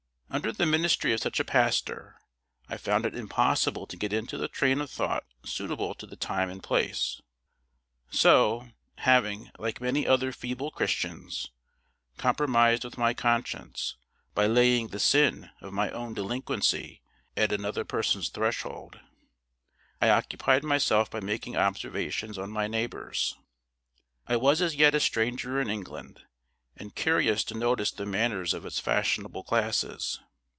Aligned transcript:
Under 0.33 0.53
the 0.53 0.65
ministry 0.65 1.11
of 1.11 1.19
such 1.19 1.41
a 1.41 1.43
pastor, 1.43 2.15
I 2.69 2.77
found 2.77 3.05
it 3.05 3.13
impossible 3.13 3.85
to 3.85 3.97
get 3.97 4.13
into 4.13 4.37
the 4.37 4.47
train 4.47 4.79
of 4.79 4.89
thought 4.89 5.25
suitable 5.43 5.93
to 5.95 6.07
the 6.07 6.15
time 6.15 6.49
and 6.49 6.63
place; 6.63 7.19
so, 8.09 8.69
having, 8.99 9.51
like 9.59 9.81
many 9.81 10.07
other 10.07 10.31
feeble 10.31 10.71
Christians, 10.71 11.51
compromised 12.15 12.85
with 12.85 12.97
my 12.97 13.13
conscience, 13.13 13.97
by 14.33 14.47
laying 14.47 14.87
the 14.87 15.01
sin 15.01 15.49
of 15.59 15.73
my 15.73 15.89
own 15.91 16.13
delinquency 16.13 17.01
at 17.35 17.51
another 17.51 17.83
person's 17.83 18.29
threshold, 18.29 19.01
I 20.01 20.07
occupied 20.07 20.63
myself 20.63 21.11
by 21.11 21.19
making 21.19 21.57
observations 21.57 22.37
on 22.37 22.51
my 22.51 22.67
neighbors. 22.69 23.35
I 24.27 24.37
was 24.37 24.61
as 24.61 24.75
yet 24.75 24.95
a 24.95 25.01
stranger 25.01 25.59
in 25.59 25.69
England, 25.69 26.21
and 26.77 26.95
curious 26.95 27.43
to 27.43 27.53
notice 27.53 27.91
the 27.91 28.05
manners 28.05 28.53
of 28.55 28.65
its 28.65 28.79
fashionable 28.79 29.43
classes. 29.43 30.21